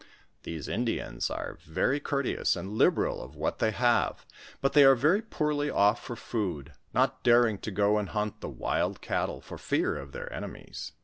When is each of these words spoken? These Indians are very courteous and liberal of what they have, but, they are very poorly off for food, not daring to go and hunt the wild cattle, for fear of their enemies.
These 0.41 0.67
Indians 0.67 1.29
are 1.29 1.59
very 1.63 1.99
courteous 1.99 2.55
and 2.55 2.71
liberal 2.71 3.21
of 3.21 3.35
what 3.35 3.59
they 3.59 3.69
have, 3.69 4.25
but, 4.59 4.73
they 4.73 4.83
are 4.83 4.95
very 4.95 5.21
poorly 5.21 5.69
off 5.69 6.03
for 6.03 6.15
food, 6.15 6.73
not 6.91 7.21
daring 7.23 7.59
to 7.59 7.69
go 7.69 7.99
and 7.99 8.09
hunt 8.09 8.41
the 8.41 8.49
wild 8.49 9.01
cattle, 9.01 9.41
for 9.41 9.59
fear 9.59 9.95
of 9.97 10.11
their 10.11 10.33
enemies. 10.33 10.93